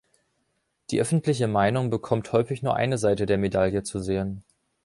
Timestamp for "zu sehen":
3.83-4.43